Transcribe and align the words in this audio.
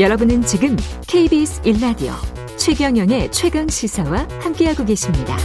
여러분은 0.00 0.42
지금 0.42 0.76
KBS 1.08 1.62
1라디오 1.62 2.12
최경영의 2.56 3.32
최강 3.32 3.66
시사와 3.66 4.28
함께하고 4.40 4.84
계십니다. 4.84 5.36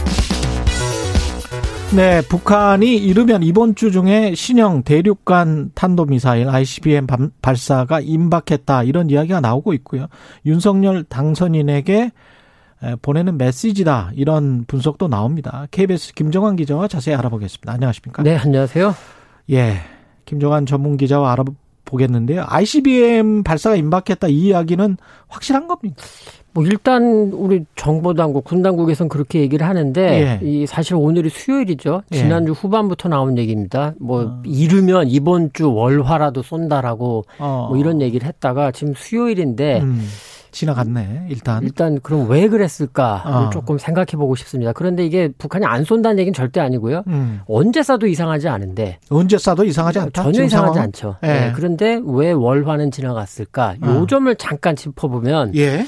네, 1.96 2.22
북한이 2.22 2.96
이르면 2.96 3.42
이번 3.42 3.74
주 3.74 3.90
중에 3.90 4.36
신형 4.36 4.84
대륙간 4.84 5.72
탄도미사일 5.74 6.48
ICBM 6.48 7.08
발사가 7.42 7.98
임박했다 7.98 8.84
이런 8.84 9.10
이야기가 9.10 9.40
나오고 9.40 9.74
있고요. 9.74 10.06
윤석열 10.46 11.02
당선인에게 11.02 12.12
보내는 13.02 13.38
메시지다 13.38 14.12
이런 14.14 14.66
분석도 14.68 15.08
나옵니다. 15.08 15.66
KBS 15.72 16.14
김정환 16.14 16.54
기자와 16.54 16.86
자세히 16.86 17.16
알아보겠습니다. 17.16 17.72
안녕하십니까? 17.72 18.22
네, 18.22 18.36
안녕하세요. 18.36 18.94
예, 19.50 19.78
김정환 20.26 20.64
전문 20.66 20.96
기자와 20.96 21.32
알아보 21.32 21.54
겠는데요. 21.96 22.44
ICBM 22.48 23.42
발사가 23.42 23.76
임박했다 23.76 24.28
이 24.28 24.48
이야기는 24.48 24.96
확실한 25.28 25.66
겁니까? 25.66 26.02
뭐 26.54 26.64
일단 26.64 27.32
우리 27.32 27.64
정보 27.74 28.14
당국, 28.14 28.44
군 28.44 28.62
당국에서는 28.62 29.08
그렇게 29.08 29.40
얘기를 29.40 29.66
하는데 29.66 30.40
예. 30.40 30.46
이 30.46 30.66
사실 30.66 30.94
오늘이 30.94 31.28
수요일이죠. 31.28 32.02
예. 32.12 32.16
지난주 32.16 32.52
예. 32.52 32.54
후반부터 32.54 33.08
나온 33.08 33.36
얘기입니다. 33.38 33.94
뭐 33.98 34.22
어. 34.22 34.42
이르면 34.46 35.08
이번 35.08 35.50
주 35.52 35.72
월화라도 35.72 36.42
쏜다라고 36.42 37.24
어. 37.40 37.66
뭐 37.68 37.76
이런 37.76 38.00
얘기를 38.00 38.26
했다가 38.28 38.70
지금 38.70 38.94
수요일인데 38.94 39.80
음. 39.80 40.06
지나갔네 40.54 41.26
일단 41.28 41.62
일단 41.64 42.00
그럼 42.00 42.30
왜 42.30 42.48
그랬을까 42.48 43.22
어. 43.26 43.50
조금 43.50 43.76
생각해 43.76 44.12
보고 44.12 44.34
싶습니다. 44.36 44.72
그런데 44.72 45.04
이게 45.04 45.28
북한이 45.36 45.66
안 45.66 45.84
쏜다는 45.84 46.18
얘기는 46.20 46.32
절대 46.32 46.60
아니고요. 46.60 47.02
음. 47.08 47.40
언제 47.46 47.80
쏴도 47.80 48.08
이상하지 48.08 48.48
않은데 48.48 48.98
언제 49.10 49.36
쏴도 49.36 49.66
이상하지 49.66 49.98
않다. 49.98 50.22
전혀 50.22 50.44
이상하지 50.44 50.50
상황은? 50.50 50.80
않죠. 50.82 51.16
예. 51.24 51.26
네. 51.26 51.52
그런데 51.54 52.00
왜 52.04 52.30
월화는 52.32 52.90
지나갔을까? 52.90 53.76
요 53.84 54.02
어. 54.02 54.06
점을 54.06 54.34
잠깐 54.36 54.76
짚어보면 54.76 55.54
예. 55.56 55.84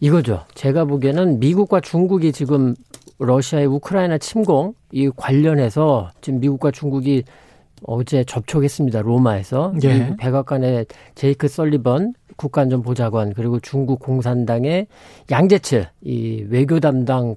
이거죠. 0.00 0.44
제가 0.54 0.84
보기에는 0.84 1.40
미국과 1.40 1.80
중국이 1.80 2.32
지금 2.32 2.74
러시아의 3.18 3.66
우크라이나 3.66 4.18
침공 4.18 4.74
이 4.92 5.10
관련해서 5.16 6.10
지금 6.20 6.38
미국과 6.38 6.70
중국이 6.70 7.24
어제 7.84 8.24
접촉했습니다. 8.24 9.02
로마에서 9.02 9.74
예. 9.84 10.14
백악관의 10.18 10.86
제이크 11.14 11.48
설리번 11.48 12.14
국가안전보좌관 12.38 13.34
그리고 13.34 13.60
중국 13.60 14.00
공산당의 14.00 14.86
양재츠 15.30 15.86
이 16.02 16.46
외교 16.48 16.80
담당 16.80 17.36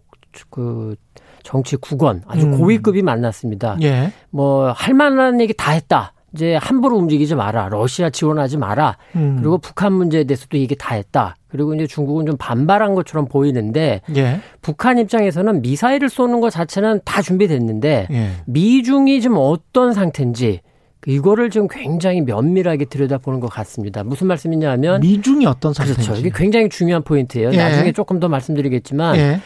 그 0.50 0.96
정치 1.44 1.76
국원 1.76 2.22
아주 2.28 2.46
음. 2.46 2.58
고위급이 2.58 3.02
만났습니다. 3.02 3.78
예. 3.82 4.12
뭐할 4.30 4.94
만한 4.94 5.42
얘기 5.42 5.54
다 5.54 5.72
했다. 5.72 6.14
이제 6.34 6.56
함부로 6.56 6.96
움직이지 6.98 7.36
마라. 7.36 7.68
러시아 7.70 8.10
지원하지 8.10 8.58
마라. 8.58 8.98
음. 9.16 9.38
그리고 9.40 9.58
북한 9.58 9.92
문제에 9.92 10.24
대해서도 10.24 10.58
얘기 10.58 10.76
다 10.78 10.96
했다. 10.96 11.36
그리고 11.50 11.74
이제 11.74 11.86
중국은 11.88 12.26
좀 12.26 12.38
반발한 12.38 12.96
것처럼 12.96 13.28
보이는데 13.28 14.02
예. 14.16 14.40
북한 14.62 14.98
입장에서는 14.98 15.62
미사일을 15.62 16.10
쏘는 16.10 16.40
것 16.40 16.50
자체는 16.50 17.02
다 17.04 17.22
준비됐는데 17.22 18.08
예. 18.10 18.30
미중이 18.46 19.20
지금 19.20 19.38
어떤 19.40 19.92
상태인지 19.94 20.62
이거를 21.08 21.50
좀 21.50 21.68
굉장히 21.68 22.22
면밀하게 22.22 22.86
들여다보는 22.86 23.40
것 23.40 23.48
같습니다. 23.48 24.04
무슨 24.04 24.28
말씀이냐 24.28 24.70
하면 24.72 25.02
미중이 25.02 25.46
어떤 25.46 25.74
상태인지 25.74 26.04
그렇죠. 26.04 26.20
이게 26.20 26.32
굉장히 26.34 26.70
중요한 26.70 27.04
포인트예요. 27.04 27.52
예. 27.54 27.58
나중에 27.58 27.92
조금 27.92 28.20
더 28.20 28.30
말씀드리겠지만 28.30 29.16
예. 29.16 29.42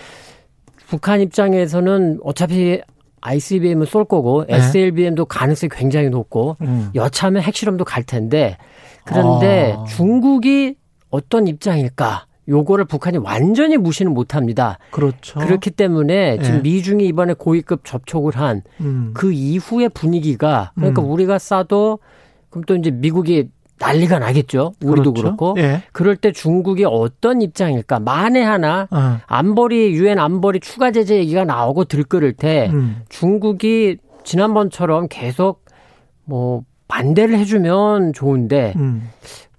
북한 0.87 1.21
입장에서는 1.21 2.19
어차피 2.23 2.81
ICBM을 3.21 3.87
쏠 3.87 4.05
거고 4.05 4.45
네. 4.45 4.55
SLBM도 4.55 5.25
가능성이 5.25 5.69
굉장히 5.73 6.09
높고 6.09 6.57
음. 6.61 6.91
여차하면 6.93 7.41
핵실험도 7.41 7.83
갈 7.83 8.03
텐데 8.03 8.57
그런데 9.03 9.75
아. 9.77 9.83
중국이 9.85 10.75
어떤 11.09 11.47
입장일까? 11.47 12.25
요거를 12.47 12.85
북한이 12.85 13.17
완전히 13.17 13.77
무시는 13.77 14.13
못 14.13 14.35
합니다. 14.35 14.77
그렇죠. 14.91 15.39
그렇기 15.39 15.71
때문에 15.71 16.39
지금 16.39 16.61
네. 16.61 16.69
미중이 16.69 17.05
이번에 17.05 17.33
고위급 17.33 17.85
접촉을 17.85 18.35
한그 18.35 18.63
음. 18.81 19.11
그 19.13 19.31
이후의 19.31 19.89
분위기가 19.89 20.71
그러니까 20.75 21.01
음. 21.01 21.09
우리가 21.09 21.37
쏴도 21.37 21.99
그럼 22.49 22.63
또 22.65 22.75
이제 22.75 22.91
미국이 22.91 23.49
난리가 23.77 24.19
나겠죠. 24.19 24.73
우리도 24.81 25.13
그렇죠. 25.13 25.21
그렇고 25.21 25.55
예. 25.57 25.83
그럴 25.91 26.15
때 26.15 26.31
중국이 26.31 26.85
어떤 26.85 27.41
입장일까? 27.41 27.99
만에 27.99 28.41
하나 28.41 28.87
어. 28.89 29.17
안보리 29.25 29.93
유엔 29.93 30.17
안보리 30.17 30.61
추가 30.61 30.91
제재 30.91 31.17
얘기가 31.17 31.43
나오고 31.43 31.85
들끓을 31.85 32.33
때 32.33 32.69
음. 32.71 33.01
중국이 33.09 33.97
지난번처럼 34.23 35.07
계속 35.09 35.65
뭐 36.23 36.63
반대를 36.87 37.37
해주면 37.39 38.13
좋은데 38.13 38.73
음. 38.77 39.09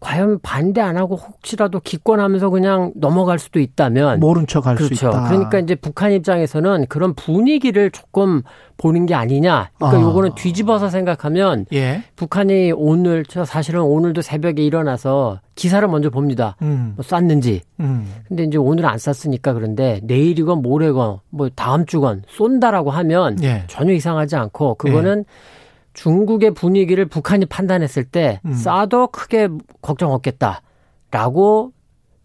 과연 0.00 0.38
반대 0.42 0.80
안 0.80 0.96
하고 0.96 1.16
혹시라도 1.16 1.80
기권하면서 1.80 2.50
그냥 2.50 2.92
넘어갈 2.94 3.38
수도 3.38 3.60
있다면 3.60 4.20
모른 4.20 4.46
척할 4.46 4.76
그렇죠. 4.76 4.94
수 4.94 5.06
있다. 5.06 5.28
그러니까 5.28 5.58
이제 5.58 5.74
북한 5.74 6.12
입장에서는 6.12 6.86
그런 6.88 7.14
분위기를 7.14 7.90
조금 7.90 8.42
보는 8.76 9.06
게 9.06 9.14
아니냐. 9.14 9.70
그러니까 9.76 9.98
아. 9.98 10.02
요거는 10.02 10.34
뒤집어서 10.34 10.90
생각하면 10.90 11.66
예. 11.72 12.02
북한이 12.16 12.72
오늘 12.72 13.24
저 13.24 13.44
사실은 13.44 13.80
오늘도 13.80 14.22
새벽에 14.22 14.62
일어나서 14.62 15.40
기사를 15.54 15.86
먼저 15.88 16.10
봅니다. 16.10 16.56
음. 16.60 16.92
뭐 16.96 17.02
쐈는지. 17.02 17.62
음. 17.80 18.12
근데 18.28 18.44
이제 18.44 18.58
오늘 18.58 18.84
안 18.86 18.98
쐈으니까 18.98 19.54
그런데 19.54 20.00
내일이건 20.02 20.60
모레건 20.60 21.18
뭐 21.30 21.48
다음 21.54 21.86
주건 21.86 22.22
쏜다라고 22.28 22.90
하면 22.90 23.42
예. 23.42 23.64
전혀 23.68 23.92
이상하지 23.94 24.36
않고 24.36 24.74
그거는 24.74 25.20
예. 25.20 25.65
중국의 25.96 26.52
분위기를 26.52 27.06
북한이 27.06 27.46
판단했을 27.46 28.04
때 28.04 28.40
음. 28.44 28.52
쏴도 28.52 29.10
크게 29.10 29.48
걱정 29.80 30.12
없겠다라고 30.12 31.72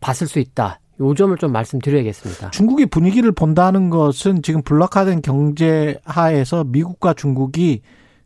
봤을 0.02 0.28
수 0.28 0.40
있다. 0.40 0.80
요 1.00 1.16
점을 1.16 1.36
좀 1.38 1.52
말씀드려야겠습니다. 1.52 2.52
중국이 2.52 2.86
분위기를 2.86 3.32
본다는 3.32 3.90
것은 3.90 4.44
지금 4.44 4.62
블록화된 4.62 5.22
경제 5.22 5.98
하에서 6.04 6.64
미국과 6.66 7.14
중국이 7.14 7.82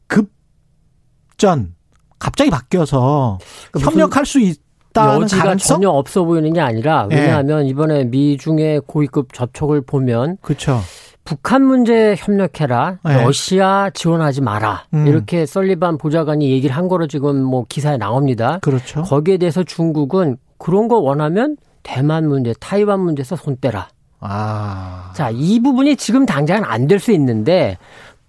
급전 0.07 1.75
갑자기 2.17 2.50
바뀌어서 2.50 3.38
그러니까 3.72 3.91
협력할 3.91 4.25
수 4.25 4.39
있다는 4.39 5.22
여지가 5.22 5.44
가능성? 5.44 5.75
전혀 5.78 5.89
없어 5.89 6.23
보이는 6.25 6.51
게 6.53 6.59
아니라 6.59 7.07
예. 7.11 7.16
왜냐하면 7.16 7.63
네. 7.63 7.69
이번에 7.69 8.05
미중의 8.05 8.81
고위급 8.88 9.31
접촉을 9.34 9.81
보면 9.81 10.38
그렇죠. 10.41 10.79
북한 11.25 11.63
문제 11.63 12.16
협력해라. 12.18 13.00
네. 13.03 13.24
러시아 13.24 13.90
지원하지 13.94 14.41
마라. 14.41 14.86
음. 14.94 15.08
이렇게 15.08 15.46
설리반 15.46 15.97
보좌관이 15.97 16.50
얘기를 16.52 16.75
한 16.75 16.88
거로 16.88 17.08
지금 17.08 17.44
뭐 17.44 17.66
기사에 17.68 17.97
나옵니다. 17.97 18.59
그렇죠. 18.62 19.02
거기에 19.02 19.38
대해서 19.38 19.64
중국은 19.64 20.38
그런 20.58 20.88
거 20.88 21.00
원하면 21.00 21.58
대만 21.84 22.28
문제, 22.28 22.53
타이완 22.59 23.00
문제에서 23.02 23.35
손 23.35 23.58
떼라. 23.59 23.90
아. 24.22 25.12
자, 25.16 25.30
이 25.31 25.59
부분이 25.59 25.97
지금 25.97 26.25
당장은 26.25 26.64
안 26.64 26.88
될 26.88 27.00
수 27.00 27.12
있는데 27.12 27.78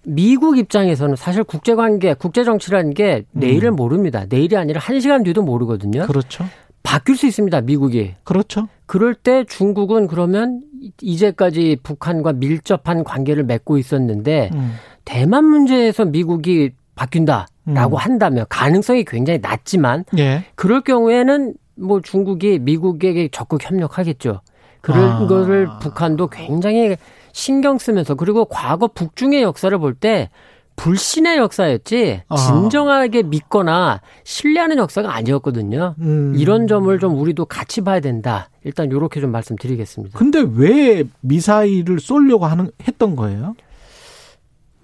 미국 0.03 0.57
입장에서는 0.57 1.15
사실 1.15 1.43
국제 1.43 1.75
관계, 1.75 2.13
국제 2.13 2.43
정치라는 2.43 2.93
게 2.93 3.25
내일을 3.31 3.71
음. 3.71 3.75
모릅니다. 3.75 4.25
내일이 4.27 4.55
아니라 4.57 4.79
한 4.79 4.99
시간 4.99 5.21
뒤도 5.23 5.41
모르거든요. 5.43 6.05
그렇죠. 6.07 6.45
바뀔 6.87 7.17
수 7.17 7.27
있습니다, 7.27 7.59
미국이. 7.61 8.15
그렇죠. 8.23 8.69
그럴 8.85 9.13
때 9.13 9.43
중국은 9.43 10.07
그러면 10.07 10.61
이제까지 11.01 11.79
북한과 11.83 12.31
밀접한 12.31 13.03
관계를 13.03 13.43
맺고 13.43 13.77
있었는데 13.77 14.51
음. 14.53 14.75
대만 15.03 15.43
문제에서 15.43 16.05
미국이 16.05 16.71
바뀐다라고 16.95 17.47
음. 17.67 17.97
한다면 17.97 18.45
가능성이 18.47 19.03
굉장히 19.03 19.39
낮지만 19.41 20.05
예. 20.17 20.45
그럴 20.55 20.79
경우에는 20.79 21.55
뭐 21.75 22.01
중국이 22.01 22.59
미국에게 22.59 23.27
적극 23.33 23.69
협력하겠죠. 23.69 24.39
그런 24.79 25.11
아. 25.11 25.27
거를 25.27 25.67
북한도 25.81 26.27
굉장히 26.27 26.95
신경 27.33 27.77
쓰면서 27.77 28.15
그리고 28.15 28.45
과거 28.45 28.87
북중의 28.87 29.41
역사를 29.41 29.77
볼때 29.77 30.29
불신의 30.77 31.37
역사였지 31.37 32.21
아. 32.29 32.35
진정하게 32.35 33.23
믿거나 33.23 33.99
신뢰하는 34.23 34.77
역사가 34.77 35.13
아니었거든요. 35.13 35.95
음. 35.99 36.33
이런 36.37 36.67
점을 36.67 36.97
좀 36.99 37.19
우리도 37.19 37.45
같이 37.45 37.81
봐야 37.81 37.99
된다. 37.99 38.49
일단 38.63 38.87
이렇게 38.87 39.19
좀 39.19 39.31
말씀드리겠습니다. 39.31 40.17
근데 40.17 40.45
왜 40.55 41.03
미사일을 41.21 41.99
쏠려고 41.99 42.45
하는 42.45 42.71
했던 42.87 43.15
거예요? 43.15 43.55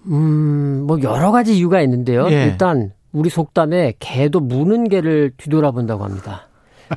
음, 0.08 0.84
뭐 0.88 1.00
여러 1.02 1.32
가지 1.32 1.56
이유가 1.58 1.80
있는데요. 1.82 2.28
예. 2.30 2.46
일단 2.46 2.92
우리 3.12 3.30
속담에 3.30 3.94
개도 4.00 4.40
무는 4.40 4.90
개를 4.90 5.32
뒤돌아본다고 5.38 6.04
합니다. 6.04 6.48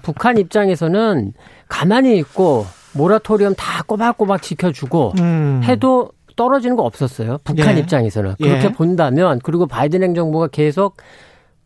북한 0.03 0.39
입장에서는 0.39 1.35
가만히 1.69 2.19
있고 2.19 2.67
모라토리엄 2.95 3.55
다 3.57 3.83
꼬박꼬박 3.83 4.43
지켜주고 4.43 5.13
음. 5.19 5.61
해도 5.65 6.11
떨어지는 6.37 6.77
거 6.77 6.83
없었어요. 6.85 7.39
북한 7.45 7.77
예. 7.77 7.81
입장에서는. 7.81 8.35
그렇게 8.41 8.65
예. 8.65 8.73
본다면 8.73 9.41
그리고 9.43 9.67
바이든 9.67 10.03
행정부가 10.03 10.49
계속 10.49 10.97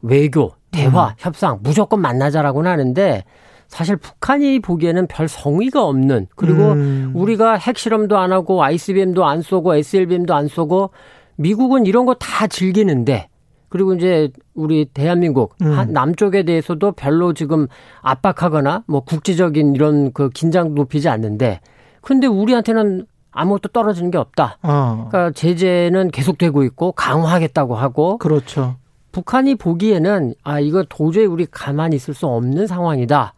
외교, 0.02 0.52
대화, 0.70 1.08
음. 1.08 1.14
협상 1.18 1.58
무조건 1.62 2.00
만나자라고는 2.00 2.70
하는데 2.70 3.24
사실 3.68 3.96
북한이 3.96 4.60
보기에는 4.60 5.06
별 5.06 5.28
성의가 5.28 5.84
없는 5.84 6.26
그리고 6.34 6.72
음. 6.72 7.12
우리가 7.14 7.54
핵실험도 7.54 8.16
안 8.18 8.32
하고 8.32 8.62
ICBM도 8.64 9.24
안 9.24 9.42
쏘고 9.42 9.74
SLBM도 9.76 10.34
안 10.34 10.48
쏘고 10.48 10.90
미국은 11.36 11.86
이런 11.86 12.06
거 12.06 12.14
다 12.14 12.46
즐기는데 12.46 13.28
그리고 13.68 13.94
이제 13.94 14.30
우리 14.54 14.84
대한민국 14.86 15.54
음. 15.62 15.92
남쪽에 15.92 16.42
대해서도 16.42 16.92
별로 16.92 17.32
지금 17.32 17.68
압박하거나 18.00 18.82
뭐 18.88 19.00
국제적인 19.00 19.76
이런 19.76 20.12
그 20.12 20.28
긴장 20.30 20.74
높이지 20.74 21.08
않는데 21.08 21.60
근데 22.00 22.26
우리한테는 22.26 23.06
아무것도 23.32 23.68
떨어지는 23.70 24.10
게 24.10 24.18
없다. 24.18 24.58
어. 24.62 25.06
그러니까 25.08 25.32
제재는 25.32 26.10
계속되고 26.10 26.64
있고 26.64 26.92
강화하겠다고 26.92 27.74
하고 27.74 28.18
그렇죠. 28.18 28.76
북한이 29.12 29.56
보기에는 29.56 30.34
아 30.44 30.60
이거 30.60 30.84
도저히 30.88 31.26
우리 31.26 31.46
가만히 31.46 31.96
있을 31.96 32.14
수 32.14 32.26
없는 32.26 32.66
상황이다. 32.66 33.34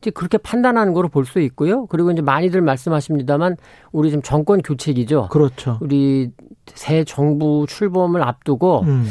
이제 0.00 0.10
그렇게 0.10 0.38
판단하는 0.38 0.92
거로 0.92 1.08
볼 1.08 1.24
수 1.24 1.40
있고요. 1.40 1.86
그리고 1.86 2.10
이제 2.12 2.22
많이들 2.22 2.60
말씀하십니다만 2.62 3.56
우리 3.90 4.10
지금 4.10 4.22
정권 4.22 4.62
교체기죠. 4.62 5.28
그렇죠. 5.30 5.78
우리 5.80 6.30
새 6.66 7.02
정부 7.04 7.66
출범을 7.68 8.22
앞두고 8.22 8.82
음. 8.82 9.08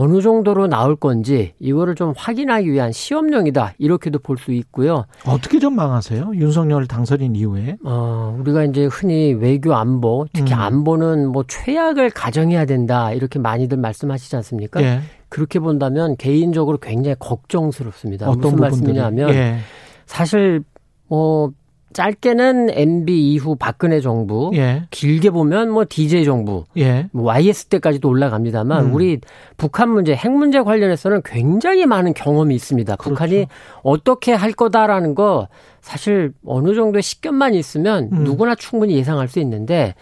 어느 0.00 0.22
정도로 0.22 0.66
나올 0.66 0.96
건지 0.96 1.52
이거를 1.58 1.94
좀 1.94 2.14
확인하기 2.16 2.72
위한 2.72 2.90
시험용이다 2.90 3.74
이렇게도 3.76 4.20
볼 4.20 4.38
수 4.38 4.50
있고요. 4.52 5.04
어떻게 5.26 5.58
전망하세요? 5.58 6.30
윤석열 6.36 6.86
당선인 6.86 7.36
이후에? 7.36 7.76
어, 7.84 8.34
우리가 8.40 8.64
이제 8.64 8.86
흔히 8.86 9.34
외교 9.34 9.74
안보, 9.74 10.26
특히 10.32 10.54
음. 10.54 10.58
안보는 10.58 11.28
뭐 11.28 11.44
최악을 11.46 12.08
가정해야 12.10 12.64
된다 12.64 13.12
이렇게 13.12 13.38
많이들 13.38 13.76
말씀하시지 13.76 14.34
않습니까? 14.36 14.82
예. 14.82 15.00
그렇게 15.28 15.58
본다면 15.58 16.16
개인적으로 16.16 16.78
굉장히 16.78 17.16
걱정스럽습니다. 17.18 18.24
무슨 18.28 18.40
부분들이? 18.40 18.60
말씀이냐면 18.62 19.34
예. 19.34 19.58
사실 20.06 20.62
뭐 21.08 21.50
짧게는 21.92 22.70
MB 22.70 23.32
이후 23.32 23.56
박근혜 23.56 24.00
정부, 24.00 24.50
예. 24.54 24.84
길게 24.90 25.30
보면 25.30 25.70
뭐 25.70 25.84
DJ 25.88 26.24
정부, 26.24 26.64
예. 26.76 27.08
뭐 27.12 27.24
YS 27.24 27.66
때까지도 27.66 28.08
올라갑니다만 28.08 28.86
음. 28.86 28.94
우리 28.94 29.20
북한 29.56 29.90
문제, 29.90 30.14
핵 30.14 30.30
문제 30.30 30.60
관련해서는 30.60 31.22
굉장히 31.24 31.86
많은 31.86 32.14
경험이 32.14 32.54
있습니다. 32.54 32.96
그렇죠. 32.96 33.10
북한이 33.10 33.46
어떻게 33.82 34.32
할 34.32 34.52
거다라는 34.52 35.14
거 35.14 35.48
사실 35.80 36.32
어느 36.46 36.74
정도의 36.74 37.02
식견만 37.02 37.54
있으면 37.54 38.10
음. 38.12 38.24
누구나 38.24 38.54
충분히 38.54 38.94
예상할 38.94 39.28
수 39.28 39.40
있는데 39.40 39.94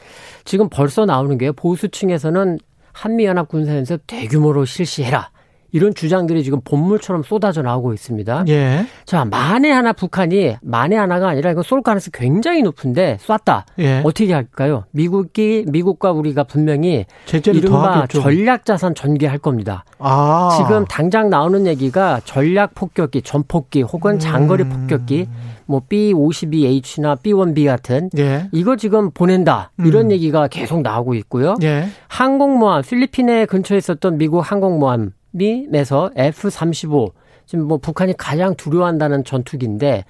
지금 0.44 0.68
벌써 0.68 1.06
나오는 1.06 1.38
게 1.38 1.52
보수층에서는 1.52 2.58
한미연합 2.92 3.48
군사연습 3.48 4.02
대규모로 4.06 4.64
실시해라. 4.64 5.30
이런 5.72 5.94
주장들이 5.94 6.42
지금 6.44 6.60
본물처럼 6.62 7.22
쏟아져 7.22 7.62
나오고 7.62 7.92
있습니다. 7.92 8.44
예. 8.48 8.86
자, 9.04 9.24
만에 9.24 9.70
하나 9.70 9.92
북한이 9.92 10.56
만에 10.62 10.96
하나가 10.96 11.28
아니라 11.28 11.50
이거 11.50 11.62
쏠 11.62 11.82
가능성이 11.82 12.12
굉장히 12.14 12.62
높은데 12.62 13.18
쐈다. 13.20 13.66
예. 13.78 14.00
어떻게 14.04 14.32
할까요? 14.32 14.84
미국이 14.92 15.64
미국과 15.68 16.12
우리가 16.12 16.44
분명히 16.44 17.04
이른바 17.46 18.06
전략 18.06 18.64
자산 18.64 18.94
전개할 18.94 19.38
겁니다. 19.38 19.84
아. 19.98 20.56
지금 20.56 20.84
당장 20.86 21.28
나오는 21.30 21.66
얘기가 21.66 22.20
전략 22.24 22.74
폭격기, 22.74 23.22
전폭기 23.22 23.82
혹은 23.82 24.18
장거리 24.18 24.64
음. 24.64 24.68
폭격기 24.70 25.28
뭐 25.66 25.82
B52H나 25.88 27.20
B1B 27.20 27.66
같은 27.66 28.08
예. 28.16 28.48
이거 28.52 28.76
지금 28.76 29.10
보낸다. 29.10 29.70
이런 29.78 30.06
음. 30.06 30.12
얘기가 30.12 30.48
계속 30.48 30.80
나오고 30.80 31.14
있고요. 31.14 31.56
예. 31.62 31.88
항공모함 32.08 32.82
필리핀에 32.82 33.44
근처에 33.44 33.76
있었던 33.76 34.16
미국 34.16 34.40
항공모함 34.40 35.12
미에서 35.32 36.10
F-35 36.16 37.12
지금 37.46 37.64
뭐 37.66 37.78
북한이 37.78 38.14
가장 38.16 38.54
두려워한다는 38.54 39.24
전투기인데 39.24 40.04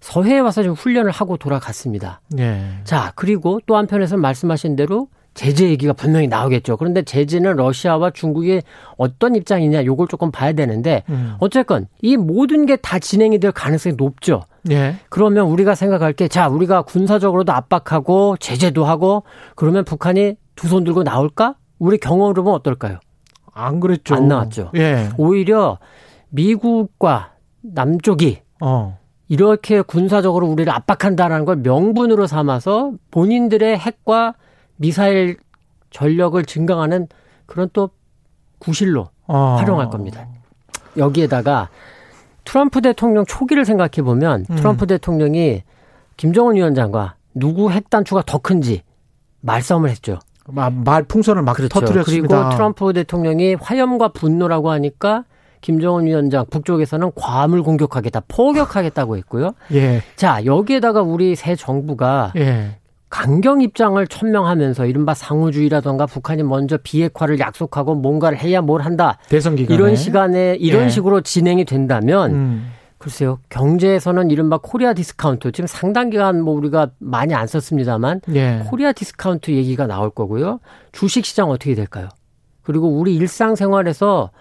서해에 0.00 0.38
와서 0.38 0.62
지금 0.62 0.74
훈련을 0.74 1.10
하고 1.10 1.36
돌아갔습니다. 1.36 2.20
네. 2.30 2.62
자, 2.84 3.12
그리고 3.16 3.60
또 3.66 3.76
한편에서 3.76 4.16
말씀하신 4.16 4.74
대로 4.76 5.08
제재 5.34 5.68
얘기가 5.68 5.92
분명히 5.92 6.26
나오겠죠. 6.26 6.76
그런데 6.76 7.02
제재는 7.02 7.54
러시아와 7.56 8.10
중국이 8.10 8.62
어떤 8.96 9.36
입장이냐 9.36 9.84
요걸 9.84 10.08
조금 10.08 10.32
봐야 10.32 10.52
되는데 10.52 11.04
음. 11.08 11.34
어쨌건 11.38 11.86
이 12.02 12.16
모든 12.16 12.66
게 12.66 12.76
다 12.76 12.98
진행이 12.98 13.38
될 13.38 13.52
가능성이 13.52 13.94
높죠. 13.96 14.42
네. 14.64 14.96
그러면 15.08 15.46
우리가 15.46 15.74
생각할 15.76 16.14
게 16.14 16.26
자, 16.28 16.48
우리가 16.48 16.82
군사적으로도 16.82 17.52
압박하고 17.52 18.36
제재도 18.38 18.84
하고 18.84 19.22
그러면 19.54 19.84
북한이 19.84 20.34
두 20.56 20.66
손 20.66 20.82
들고 20.84 21.04
나올까? 21.04 21.54
우리 21.78 21.96
경험으로 21.98 22.42
보면 22.42 22.54
어떨까요? 22.56 22.98
안 23.64 23.80
그랬죠. 23.80 24.14
안 24.14 24.28
나왔죠. 24.28 24.70
예. 24.76 25.08
오히려 25.16 25.78
미국과 26.30 27.32
남쪽이 27.60 28.40
어. 28.60 28.98
이렇게 29.28 29.80
군사적으로 29.82 30.48
우리를 30.48 30.72
압박한다라는 30.72 31.44
걸 31.44 31.56
명분으로 31.56 32.26
삼아서 32.26 32.92
본인들의 33.10 33.78
핵과 33.78 34.34
미사일 34.76 35.36
전력을 35.90 36.42
증강하는 36.44 37.08
그런 37.46 37.68
또 37.72 37.90
구실로 38.58 39.10
어. 39.26 39.56
활용할 39.58 39.90
겁니다. 39.90 40.26
여기에다가 40.96 41.68
트럼프 42.44 42.80
대통령 42.80 43.24
초기를 43.24 43.64
생각해 43.64 44.02
보면 44.02 44.46
음. 44.50 44.56
트럼프 44.56 44.86
대통령이 44.86 45.62
김정은 46.16 46.56
위원장과 46.56 47.14
누구 47.34 47.70
핵 47.70 47.90
단추가 47.90 48.22
더 48.26 48.38
큰지 48.38 48.82
말싸움을 49.40 49.90
했죠. 49.90 50.18
말 50.52 51.02
풍선을 51.04 51.42
막 51.42 51.54
그렇죠. 51.54 51.80
터뜨렸습니다. 51.80 52.36
그리고 52.36 52.50
트럼프 52.50 52.92
대통령이 52.92 53.54
화염과 53.54 54.08
분노라고 54.08 54.70
하니까 54.70 55.24
김정은 55.60 56.06
위원장 56.06 56.46
북쪽에서는 56.50 57.12
괌을 57.14 57.62
공격하겠다, 57.62 58.22
포격하겠다고 58.28 59.16
했고요. 59.18 59.52
예. 59.72 60.02
자 60.16 60.44
여기에다가 60.44 61.02
우리 61.02 61.36
새 61.36 61.54
정부가 61.54 62.32
예. 62.36 62.76
강경 63.10 63.60
입장을 63.60 64.06
천명하면서 64.06 64.86
이른바 64.86 65.14
상호주의라던가 65.14 66.06
북한이 66.06 66.44
먼저 66.44 66.78
비핵화를 66.78 67.40
약속하고 67.40 67.96
뭔가를 67.96 68.38
해야 68.38 68.60
뭘 68.60 68.82
한다. 68.82 69.18
대선 69.28 69.56
기간에 69.56 69.74
이런 69.74 69.96
시간에 69.96 70.56
이런 70.60 70.84
예. 70.84 70.88
식으로 70.88 71.20
진행이 71.20 71.64
된다면. 71.64 72.30
음. 72.32 72.72
글쎄요. 73.00 73.38
경제에서는 73.48 74.30
이른바 74.30 74.58
코리아 74.58 74.92
디스카운트 74.92 75.52
지금 75.52 75.66
상당 75.66 76.10
기간 76.10 76.42
뭐 76.42 76.54
우리가 76.54 76.90
많이 76.98 77.34
안 77.34 77.46
썼습니다만 77.46 78.20
예. 78.34 78.62
코리아 78.68 78.92
디스카운트 78.92 79.52
얘기가 79.52 79.86
나올 79.86 80.10
거고요. 80.10 80.60
주식 80.92 81.24
시장 81.24 81.48
어떻게 81.48 81.74
될까요? 81.74 82.10
그리고 82.62 82.88
우리 82.90 83.16
일상생활에서 83.16 84.32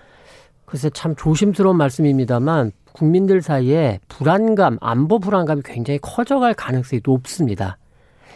글쎄 0.65 0.89
참 0.89 1.15
조심스러운 1.15 1.77
말씀입니다만 1.77 2.73
국민들 2.91 3.41
사이에 3.41 4.01
불안감, 4.09 4.77
안보 4.81 5.19
불안감이 5.19 5.61
굉장히 5.63 5.97
커져갈 6.01 6.53
가능성이 6.53 7.01
높습니다. 7.05 7.77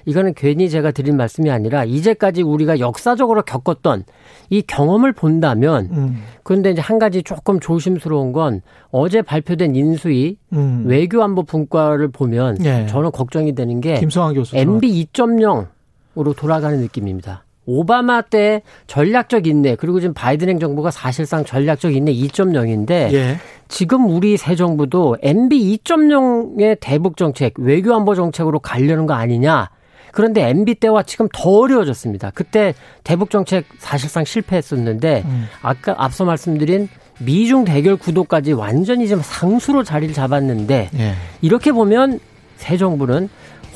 이거는 0.05 0.33
괜히 0.33 0.69
제가 0.69 0.91
드린 0.91 1.17
말씀이 1.17 1.49
아니라 1.49 1.83
이제까지 1.85 2.41
우리가 2.41 2.79
역사적으로 2.79 3.43
겪었던 3.43 4.03
이 4.49 4.61
경험을 4.61 5.13
본다면 5.13 5.89
음. 5.91 6.23
그런데 6.43 6.71
이제 6.71 6.81
한 6.81 6.99
가지 6.99 7.23
조금 7.23 7.59
조심스러운 7.59 8.31
건 8.31 8.61
어제 8.91 9.21
발표된 9.21 9.75
인수위 9.75 10.37
음. 10.53 10.83
외교안보 10.85 11.43
분과를 11.43 12.09
보면 12.09 12.63
예. 12.65 12.85
저는 12.87 13.11
걱정이 13.11 13.55
되는 13.55 13.81
게 13.81 13.99
김성환 13.99 14.35
교수 14.35 14.55
MB 14.55 15.05
2.0으로 15.13 16.35
돌아가는 16.35 16.79
느낌입니다. 16.79 17.43
오바마 17.65 18.23
때 18.23 18.61
전략적 18.87 19.47
인내 19.47 19.75
그리고 19.75 19.99
지금 19.99 20.13
바이든 20.13 20.49
행정부가 20.49 20.91
사실상 20.91 21.45
전략적 21.45 21.95
인내 21.95 22.13
2.0인데 22.13 23.13
예. 23.13 23.37
지금 23.67 24.09
우리 24.09 24.37
새 24.37 24.55
정부도 24.55 25.17
MB 25.21 25.77
2.0의 25.77 26.77
대북 26.79 27.17
정책 27.17 27.53
외교안보 27.57 28.15
정책으로 28.15 28.59
가려는 28.59 29.05
거 29.05 29.13
아니냐 29.13 29.69
그런데 30.13 30.47
MB 30.47 30.75
때와 30.75 31.03
지금 31.03 31.27
더 31.33 31.49
어려워졌습니다. 31.49 32.31
그때 32.35 32.75
대북 33.03 33.31
정책 33.31 33.65
사실상 33.79 34.23
실패했었는데 34.23 35.23
음. 35.25 35.47
아까 35.61 35.95
앞서 35.97 36.23
말씀드린 36.23 36.87
미중 37.19 37.65
대결 37.65 37.97
구도까지 37.97 38.53
완전히 38.53 39.07
지금 39.07 39.23
상수로 39.23 39.83
자리를 39.83 40.13
잡았는데 40.13 40.89
예. 40.93 41.13
이렇게 41.41 41.71
보면 41.71 42.19
새 42.57 42.77
정부는 42.77 43.27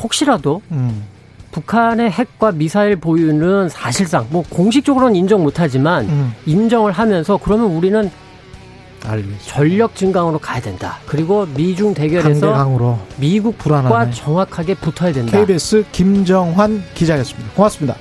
혹시라도 0.01 0.61
음. 0.71 1.05
북한의 1.51 2.11
핵과 2.11 2.51
미사일 2.51 2.97
보유는 2.97 3.69
사실상 3.69 4.27
뭐 4.29 4.43
공식적으로는 4.47 5.15
인정 5.15 5.41
못하지만 5.41 6.05
음. 6.05 6.33
인정을 6.45 6.91
하면서 6.91 7.37
그러면 7.37 7.71
우리는 7.71 8.11
알겠습니다. 9.05 9.43
전력 9.45 9.95
증강으로 9.95 10.39
가야 10.39 10.61
된다. 10.61 10.99
그리고 11.05 11.45
미중 11.45 11.93
대결에서 11.93 12.99
미국과 13.17 13.63
불안하네. 13.63 14.11
정확하게 14.11 14.75
붙어야 14.75 15.13
된다. 15.13 15.37
KBS 15.37 15.85
김정환 15.91 16.83
기자였습니다. 16.93 17.51
고맙습니다. 17.55 17.95